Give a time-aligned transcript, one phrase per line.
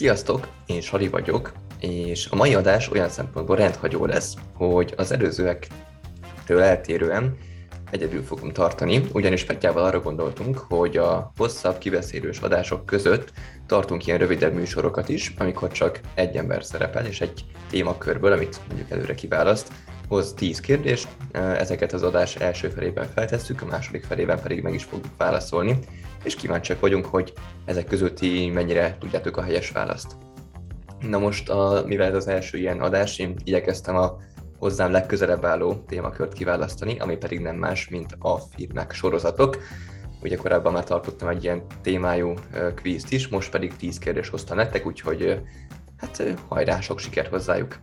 [0.00, 6.62] Sziasztok, én Sali vagyok, és a mai adás olyan szempontból rendhagyó lesz, hogy az előzőektől
[6.62, 7.36] eltérően
[7.90, 13.32] egyedül fogom tartani, ugyanis Petyával arra gondoltunk, hogy a hosszabb kibeszélős adások között
[13.66, 18.90] tartunk ilyen rövidebb műsorokat is, amikor csak egy ember szerepel, és egy témakörből, amit mondjuk
[18.90, 19.72] előre kiválaszt,
[20.08, 24.84] hoz 10 kérdést, ezeket az adás első felében feltesszük, a második felében pedig meg is
[24.84, 25.78] fogjuk válaszolni,
[26.24, 27.32] és kíváncsiak vagyunk, hogy
[27.64, 30.16] ezek között ti mennyire tudjátok a helyes választ.
[31.00, 34.16] Na most, a, mivel ez az első ilyen adás, én igyekeztem a
[34.60, 39.58] hozzám legközelebb álló témakört kiválasztani, ami pedig nem más, mint a filmek, sorozatok.
[40.22, 42.34] Ugye korábban már tartottam egy ilyen témájú
[42.74, 45.40] kvízt is, most pedig 10 kérdés hoztam nektek, úgyhogy
[45.96, 47.78] hát hajrá, sok sikert hozzájuk!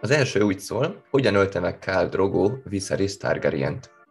[0.00, 4.01] Az első úgy szól, hogyan ölte meg Khal Drogo Viserys Targaryen-t?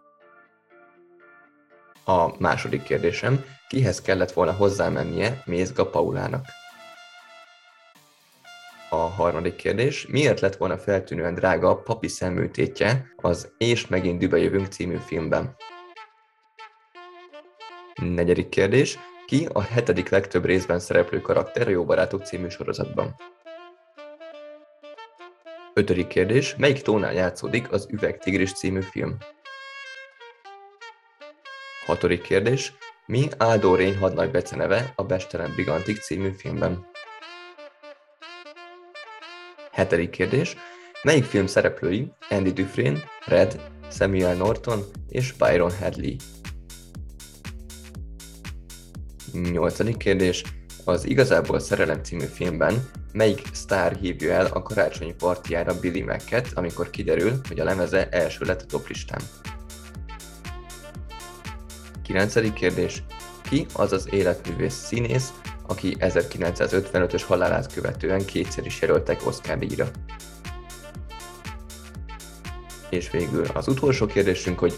[2.05, 6.45] A második kérdésem, kihez kellett volna hozzámennie Mézga Paulának?
[8.89, 14.37] A harmadik kérdés, miért lett volna feltűnően drága a papi szemműtétje az És megint dübe
[14.37, 15.55] jövünk című filmben?
[18.01, 23.15] Negyedik kérdés, ki a hetedik legtöbb részben szereplő karakter a Jó Barátok című sorozatban?
[25.73, 29.17] Ötödik kérdés, melyik tónál játszódik az Üvegtigris című film?
[31.91, 32.73] Hatodik kérdés,
[33.05, 36.85] mi Áldó Rény hadnagy beceneve a Bestelen Brigantik című filmben?
[39.71, 40.55] Hetedik kérdés,
[41.03, 46.15] melyik film szereplői Andy Dufresne, Red, Samuel Norton és Byron Hadley?
[49.33, 50.43] Nyolcadik kérdés,
[50.85, 56.89] az Igazából Szerelem című filmben melyik sztár hívja el a karácsonyi partiára Billy Mac-et, amikor
[56.89, 59.21] kiderül, hogy a lemeze első lett a toplistán?
[62.11, 62.53] 9.
[62.53, 63.03] kérdés.
[63.49, 65.33] Ki az az életművész színész,
[65.67, 69.87] aki 1955-ös halálát követően kétszer is jelöltek Oscar díjra?
[72.89, 74.73] És végül az utolsó kérdésünk, hogy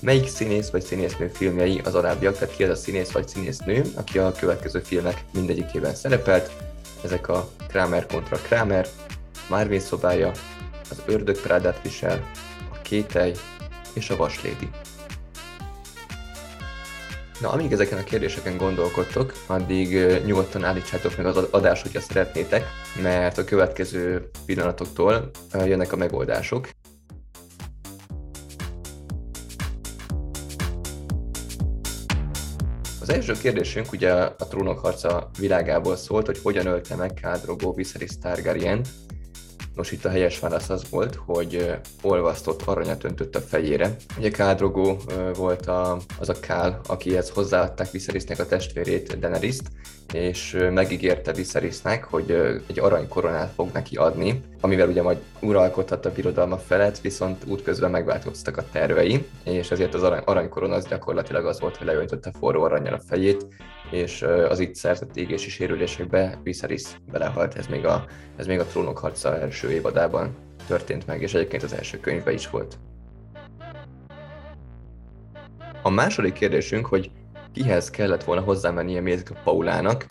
[0.00, 4.18] melyik színész vagy színésznő filmjei az alábbiak, tehát ki az a színész vagy színésznő, aki
[4.18, 6.50] a következő filmek mindegyikében szerepelt.
[7.04, 8.88] Ezek a Kramer kontra Kramer,
[9.48, 10.32] Marvin szobája,
[10.90, 12.30] az ördög Prádát visel,
[12.72, 13.32] a kételj
[13.92, 14.70] és a vaslédi.
[17.40, 22.64] Na, amíg ezeken a kérdéseken gondolkodtok, addig nyugodtan állítsátok meg az adást, hogyha szeretnétek,
[23.02, 26.68] mert a következő pillanatoktól jönnek a megoldások.
[33.00, 38.18] Az első kérdésünk ugye a trónok harca világából szólt, hogy hogyan ölte meg Kádrogó Viserys
[38.20, 38.84] targaryen
[39.76, 43.96] Nos, itt a helyes válasz az volt, hogy olvasztott aranyat öntött a fejére.
[44.18, 44.96] Ugye Kádrogó
[45.34, 49.70] volt a, az a Kál, akihez hozzáadták Viserysnek a testvérét, Daenerys-t,
[50.12, 52.30] és megígérte Viserysnek, hogy
[52.66, 58.56] egy aranykoronát fog neki adni, amivel ugye majd uralkodhat a birodalma felett, viszont útközben megváltoztak
[58.56, 62.94] a tervei, és ezért az arany, aranykorona az gyakorlatilag az volt, hogy leöntötte forró aranyjal
[62.94, 63.46] a fejét,
[63.90, 66.82] és az itt szerzett égési sérülésekbe Viserys
[67.12, 68.04] belehalt, ez még a,
[68.36, 70.36] ez még a trónok harca első évadában
[70.66, 72.78] történt meg, és egyébként az első könyvben is volt.
[75.82, 77.10] A második kérdésünk, hogy
[77.52, 80.06] kihez kellett volna hozzámennie Mézga Paulának.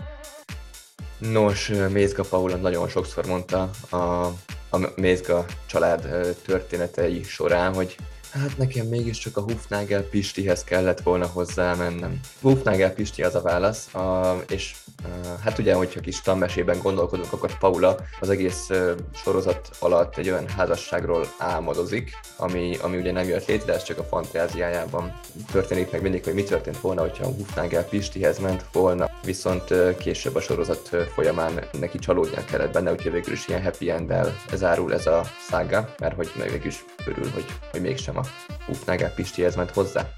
[1.17, 4.25] Nos, Mézga Paula nagyon sokszor mondta a,
[4.69, 6.07] a Mézga család
[6.45, 7.95] történetei során, hogy
[8.41, 12.19] Hát nekem mégiscsak a Hufnagel Pistihez kellett volna hozzá mennem.
[12.41, 15.07] Hufnagel Pisti az a válasz, a, és a,
[15.43, 18.69] hát ugye, hogyha kis tanmesében gondolkodunk, akkor Paula az egész
[19.13, 24.03] sorozat alatt egy olyan házasságról álmodozik, ami, ami ugye nem jött létre, ez csak a
[24.03, 25.19] fantáziájában
[25.51, 30.35] történik meg mindig, hogy mi történt volna, hogyha a Hufnagel Pistihez ment volna, viszont később
[30.35, 35.05] a sorozat folyamán neki csalódnia kellett benne, úgyhogy végül is ilyen happy end-el zárul ez
[35.05, 38.23] a szága, mert hogy meg is örül, hogy, hogy mégsem a
[38.67, 40.09] Ufnagel Pistihez ment hozzá.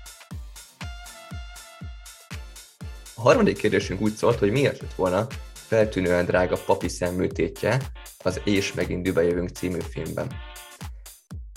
[3.15, 7.81] A harmadik kérdésünk úgy szólt, hogy miért lett volna feltűnően drága papi szemműtétje
[8.23, 10.27] az És megint dübe jövünk című filmben.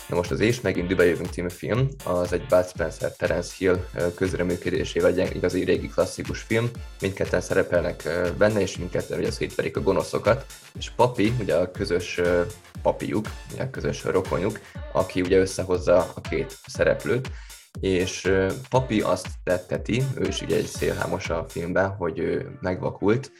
[0.07, 3.85] Na most az És megint dübe jövünk című film, az egy Bud Spencer Terence Hill
[4.15, 6.69] közreműködésével egy igazi régi klasszikus film.
[7.01, 10.45] Mindketten szerepelnek benne, és mindketten ugye szétverik a gonoszokat.
[10.79, 12.21] És Papi, ugye a közös
[12.81, 14.59] papiuk, ugye a közös rokonjuk,
[14.91, 17.29] aki ugye összehozza a két szereplőt,
[17.79, 18.31] és
[18.69, 23.31] Papi azt tetteti, ő is ugye egy szélhámos a filmben, hogy ő megvakult,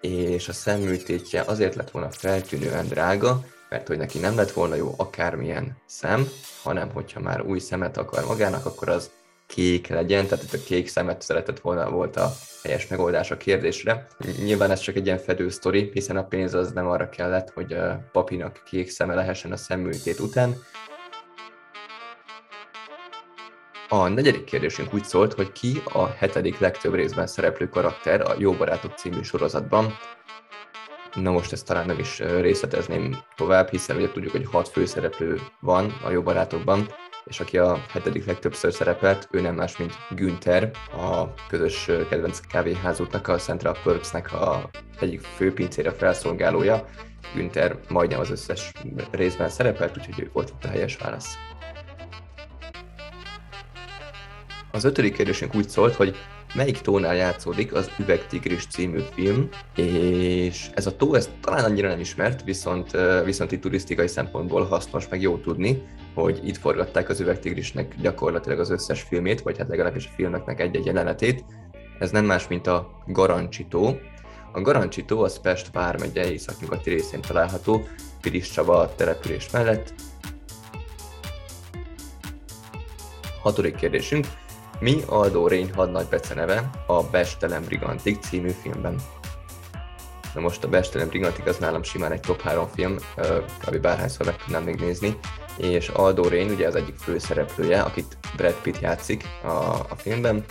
[0.00, 4.94] és a szemműtétje azért lett volna feltűnően drága, mert hogy neki nem lett volna jó
[4.96, 6.28] akármilyen szem,
[6.62, 9.10] hanem hogyha már új szemet akar magának, akkor az
[9.54, 12.32] kék legyen, tehát itt a kék szemet szeretett volna volt a
[12.62, 14.06] helyes megoldás a kérdésre.
[14.44, 17.72] Nyilván ez csak egy ilyen fedő sztori, hiszen a pénz az nem arra kellett, hogy
[17.72, 20.54] a papinak kék szeme lehessen a szemműtét után.
[23.88, 28.52] A negyedik kérdésünk úgy szólt, hogy ki a hetedik legtöbb részben szereplő karakter a Jó
[28.52, 29.96] Barátok című sorozatban.
[31.14, 35.92] Na most ezt talán nem is részletezném tovább, hiszen ugye tudjuk, hogy hat főszereplő van
[36.04, 36.88] a Jó Barátokban,
[37.24, 43.28] és aki a hetedik legtöbbször szerepelt, ő nem más, mint Günther, a közös kedvenc kávéházútnak,
[43.28, 44.70] a Central Perks-nek a
[45.00, 46.84] egyik főpincére felszolgálója.
[47.34, 48.72] Günther majdnem az összes
[49.10, 51.34] részben szerepelt, úgyhogy ő volt itt a helyes válasz.
[54.72, 56.16] Az ötödik kérdésünk úgy szólt, hogy
[56.54, 62.00] melyik tónál játszódik az Üvegtigris című film, és ez a tó, ez talán annyira nem
[62.00, 65.82] ismert, viszont, viszont itt turisztikai szempontból hasznos, meg jó tudni,
[66.14, 70.86] hogy itt forgatták az Üvegtigrisnek gyakorlatilag az összes filmét, vagy hát legalábbis a filmeknek egy-egy
[70.86, 71.44] jelenetét.
[71.98, 73.98] Ez nem más, mint a Garancsi tó.
[74.52, 77.84] A Garancsi tó az Pest vármegye északnyugati részén található,
[78.20, 79.94] Piris Csaba település mellett.
[83.42, 84.26] Hatodik kérdésünk.
[84.80, 88.96] Mi Aldo Rény hadnagy beceneve a Bestelem Brigantik című filmben?
[90.34, 92.96] Na most a Bestelem Brigantik az nálam simán egy top 3 film,
[93.66, 93.76] kb.
[93.76, 95.18] bárhányszor meg tudnám még nézni,
[95.56, 99.48] és Aldo Rain ugye az egyik főszereplője, akit Brad Pitt játszik a,
[99.88, 100.44] a filmben,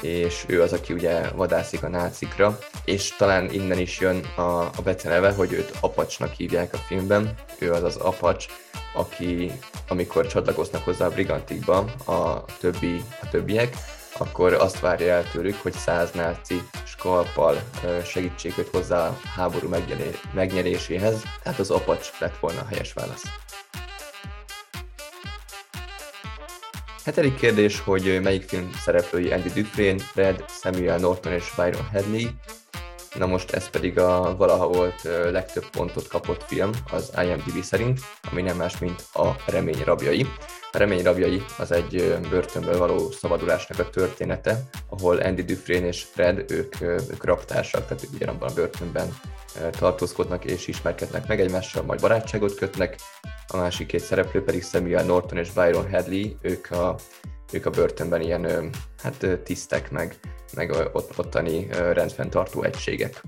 [0.00, 4.82] és ő az, aki ugye vadászik a nácikra, és talán innen is jön a, a
[4.84, 8.46] beceneve, hogy őt Apacsnak hívják a filmben, ő az az Apacs,
[8.92, 9.52] aki
[9.88, 13.76] amikor csatlakoznak hozzá a Brigantikba a, többi, a többiek,
[14.18, 17.62] akkor azt várja el tőlük, hogy száz náci skalpal
[18.04, 19.68] segítsék őt hozzá a háború
[20.34, 23.24] megnyeréséhez, tehát az Apacs lett volna a helyes válasz.
[27.04, 32.28] Hetedik kérdés, hogy melyik film szereplői Andy Dufresne, Red, Samuel Norton és Byron Hadley.
[33.18, 38.42] Na most ez pedig a valaha volt legtöbb pontot kapott film az IMDb szerint, ami
[38.42, 40.26] nem más, mint a Remény rabjai.
[40.72, 46.50] A Remény rabjai az egy börtönből való szabadulásnak a története, ahol Andy Dufresne és Fred,
[46.50, 49.18] ők, ők raptársak, tehát ugyanabban a börtönben
[49.70, 52.96] tartózkodnak és ismerkednek meg egymással, majd barátságot kötnek,
[53.46, 56.96] a másik két szereplő pedig Samuel Norton és Byron Hadley, ők a,
[57.52, 58.70] ők a börtönben ilyen
[59.02, 60.18] hát tisztek, meg,
[60.54, 63.22] meg ott, ottani rendfenntartó egységek.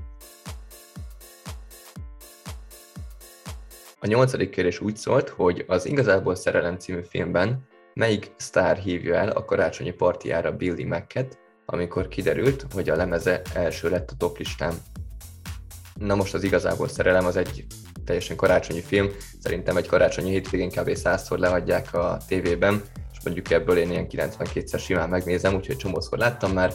[4.00, 9.28] A nyolcadik kérdés úgy szólt, hogy az Igazából Szerelem című filmben melyik sztár hívja el
[9.28, 14.75] a karácsonyi partiára Billy Macket, amikor kiderült, hogy a lemeze első lett a top listán.
[15.94, 17.66] Na most az Igazából Szerelem az egy
[18.04, 19.10] teljesen karácsonyi film.
[19.40, 20.94] Szerintem egy karácsonyi hétvégén kb.
[20.94, 22.82] százszor leadják a tévében,
[23.12, 26.72] és mondjuk ebből én ilyen 92-szer simán megnézem, úgyhogy csomószor láttam már,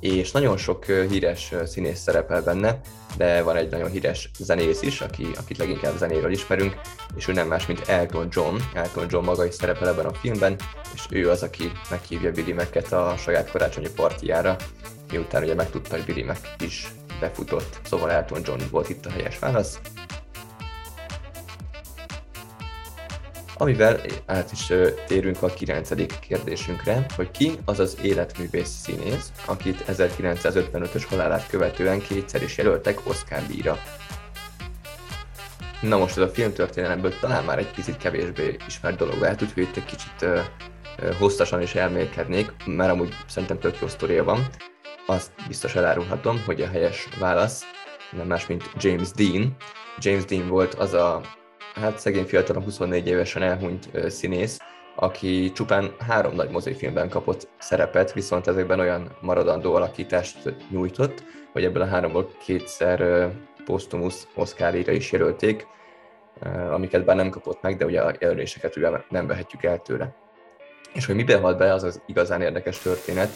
[0.00, 2.80] és nagyon sok híres színész szerepel benne,
[3.16, 6.76] de van egy nagyon híres zenész is, aki, akit leginkább zenéről ismerünk,
[7.16, 8.56] és ő nem más, mint Elton John.
[8.74, 10.56] Elton John maga is szerepel ebben a filmben,
[10.94, 14.56] és ő az, aki meghívja Billy Mac-et a saját karácsonyi partiára,
[15.10, 19.38] miután ugye megtudta, hogy Billy Mac is befutott, szóval Elton John volt itt a helyes
[19.38, 19.80] válasz.
[23.58, 24.72] Amivel át is
[25.06, 32.42] térünk a kilencedik kérdésünkre, hogy ki az az életművész színész, akit 1955-ös halálát követően kétszer
[32.42, 33.78] is jelöltek Oscar díjra.
[35.80, 39.76] Na most ez a filmtörténelemből talán már egy picit kevésbé ismert dolog lehet, úgyhogy itt
[39.76, 40.26] egy kicsit
[41.18, 44.46] hosszasan is elmélkednék, mert amúgy szerintem tök jó sztoria van.
[45.06, 47.62] Azt biztos elárulhatom, hogy a helyes válasz
[48.10, 49.56] nem más, mint James Dean.
[49.98, 51.20] James Dean volt az a
[51.80, 54.58] hát szegény fiatalon 24 évesen elhunyt színész,
[54.94, 61.82] aki csupán három nagy mozifilmben kapott szerepet, viszont ezekben olyan maradandó alakítást nyújtott, hogy ebből
[61.82, 63.30] a háromból kétszer
[63.64, 65.66] posztumusz Oscar-ra is jelölték,
[66.70, 70.14] amiket bár nem kapott meg, de ugye a jelöléseket ugye nem vehetjük el tőle.
[70.92, 73.30] És hogy miben halt be, az az igazán érdekes történet.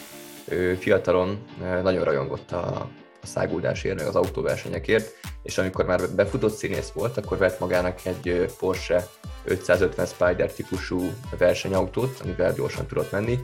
[0.48, 1.44] Ő fiatalon
[1.82, 2.88] nagyon rajongott a
[3.22, 9.08] a száguldásért, az autóversenyekért, és amikor már befutott színész volt, akkor vett magának egy Porsche
[9.44, 13.38] 550 Spider típusú versenyautót, amivel gyorsan tudott menni,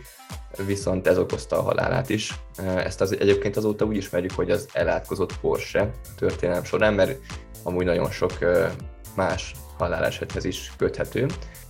[0.66, 2.34] viszont ez okozta a halálát is.
[2.76, 7.18] Ezt az, egyébként azóta úgy ismerjük, hogy az elátkozott Porsche történelem során, mert
[7.62, 8.32] amúgy nagyon sok
[9.16, 11.26] más halálesethez is köthető.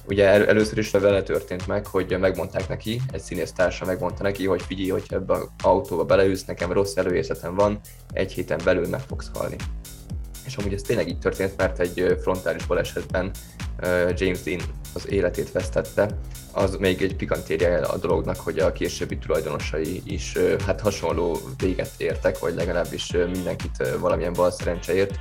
[0.09, 4.47] Ugye el, először is vele történt meg, hogy megmondták neki, egy színész társa megmondta neki,
[4.47, 7.81] hogy figyelj, hogy ebbe az autóba beleülsz, nekem rossz előérzetem van,
[8.13, 9.57] egy héten belül meg fogsz halni.
[10.47, 13.31] És amúgy ez tényleg így történt, mert egy frontális balesetben
[14.15, 14.61] James Dean
[14.95, 16.19] az életét vesztette,
[16.53, 20.33] az még egy pikantérje a dolognak, hogy a későbbi tulajdonosai is
[20.67, 25.19] hát hasonló véget értek, vagy legalábbis mindenkit valamilyen bal szerencse ért,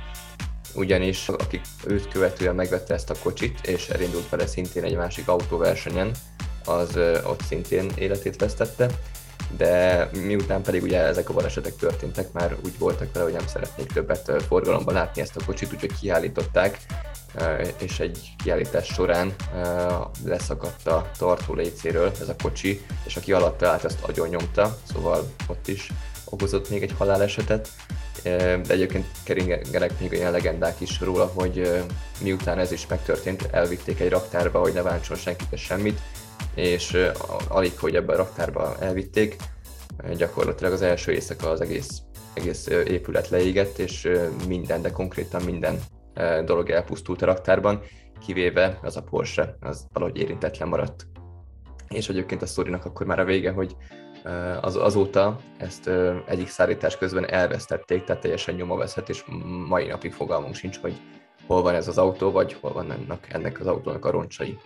[0.76, 6.10] ugyanis akik őt követően megvette ezt a kocsit, és elindult vele szintén egy másik autóversenyen,
[6.64, 8.90] az ott szintén életét vesztette,
[9.56, 13.92] de miután pedig ugye ezek a balesetek történtek, már úgy voltak vele, hogy nem szeretnék
[13.92, 16.78] többet forgalomban látni ezt a kocsit, úgyhogy kiállították,
[17.78, 19.34] és egy kiállítás során
[20.24, 25.32] leszakadt a tartó lécéről ez a kocsi, és aki alatta állt, azt agyon nyomta, szóval
[25.46, 25.92] ott is
[26.24, 27.68] okozott még egy halálesetet.
[28.26, 31.84] De egyébként keringenek még olyan legendák is róla, hogy
[32.22, 36.00] miután ez is megtörtént, elvitték egy raktárba, hogy ne bántson senkit semmit,
[36.54, 36.96] és
[37.48, 39.36] alig, hogy ebbe a raktárba elvitték,
[40.16, 42.02] gyakorlatilag az első éjszaka az egész,
[42.34, 44.08] egész épület leégett, és
[44.48, 45.78] minden, de konkrétan minden
[46.44, 47.82] dolog elpusztult a raktárban,
[48.26, 51.06] kivéve az a Porsche, az valahogy érintetlen maradt.
[51.88, 53.76] És egyébként a sztorinak akkor már a vége, hogy
[54.60, 55.90] az, azóta ezt
[56.26, 59.24] egyik szállítás közben elvesztették, tehát teljesen nyomaveszett, és
[59.68, 61.00] mai napig fogalmunk sincs, hogy
[61.46, 64.58] hol van ez az autó, vagy hol van ennek, ennek az autónak a roncsai.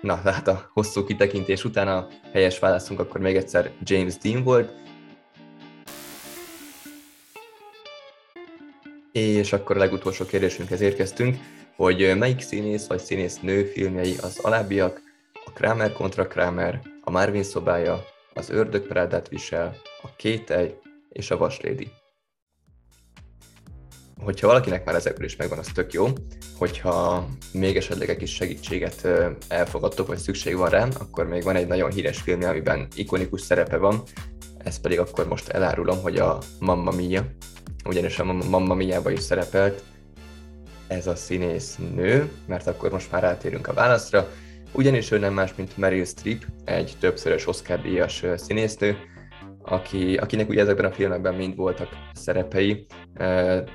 [0.00, 4.72] Na, hát a hosszú kitekintés után a helyes válaszunk akkor még egyszer James Dean volt.
[9.12, 11.36] És akkor a legutolsó kérdésünkhez érkeztünk,
[11.76, 15.00] hogy melyik színész vagy színész nő filmjei az alábbiak,
[15.44, 20.74] a Kramer kontra Kramer, a Marvin szobája, az ördög Prádát visel, a kételj
[21.08, 21.90] és a vaslédi.
[24.16, 26.06] Hogyha valakinek már ezekből is megvan, az tök jó,
[26.58, 29.08] hogyha még esetleg egy kis segítséget
[29.48, 33.76] elfogadtok, vagy szükség van rá, akkor még van egy nagyon híres film, amiben ikonikus szerepe
[33.76, 34.02] van,
[34.58, 37.26] ezt pedig akkor most elárulom, hogy a Mamma Mia,
[37.84, 39.82] ugyanis a Mamma Mia-ba is szerepelt.
[40.86, 44.28] Ez a színész nő, mert akkor most már átérünk a válaszra,
[44.72, 48.96] ugyanis ő nem más, mint Meryl Streep, egy többszörös Oscar-díjas színésznő,
[49.62, 52.86] aki, akinek ugye ezekben a filmekben mind voltak szerepei,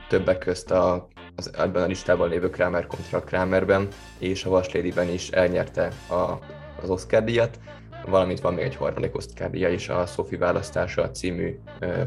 [0.09, 3.87] többek közt a, az, ebben a listában lévő Kramer kontra Kramerben,
[4.19, 6.39] és a Vaslédiben is elnyerte a,
[6.81, 7.59] az Oscar díjat,
[8.05, 11.59] valamint van még egy harmadik Oscar díja is a Sophie választása című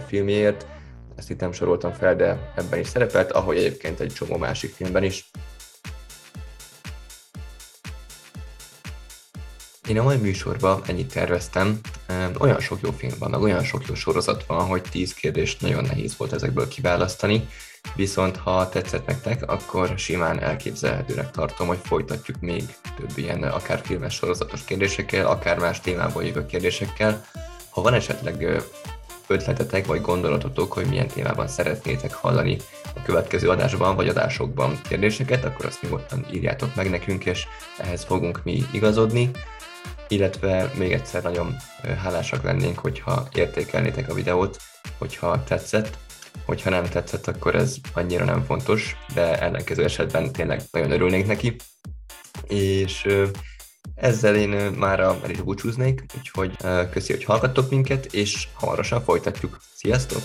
[0.06, 0.66] filmjéért.
[1.16, 5.02] Ezt itt nem soroltam fel, de ebben is szerepelt, ahogy egyébként egy csomó másik filmben
[5.02, 5.30] is.
[9.90, 11.80] Én a mai műsorban ennyit terveztem.
[12.38, 16.16] Olyan sok jó film van, olyan sok jó sorozat van, hogy 10 kérdést nagyon nehéz
[16.16, 17.48] volt ezekből kiválasztani.
[17.94, 22.62] Viszont ha tetszett nektek, akkor simán elképzelhetőnek tartom, hogy folytatjuk még
[22.96, 27.24] több ilyen akár filmes sorozatos kérdésekkel, akár más témából jövő kérdésekkel.
[27.70, 28.62] Ha van esetleg
[29.26, 32.56] ötletetek vagy gondolatotok, hogy milyen témában szeretnétek hallani
[32.94, 37.46] a következő adásban vagy adásokban kérdéseket, akkor azt nyugodtan írjátok meg nekünk, és
[37.78, 39.30] ehhez fogunk mi igazodni
[40.10, 41.56] illetve még egyszer nagyon
[42.02, 44.58] hálásak lennénk, hogyha értékelnétek a videót,
[44.98, 45.98] hogyha tetszett,
[46.44, 51.56] hogyha nem tetszett, akkor ez annyira nem fontos, de ellenkező esetben tényleg nagyon örülnénk neki.
[52.46, 53.06] És
[53.94, 56.56] ezzel én már el is búcsúznék, úgyhogy
[56.90, 59.60] köszi, hogy hallgattok minket, és hamarosan folytatjuk.
[59.74, 60.22] Sziasztok!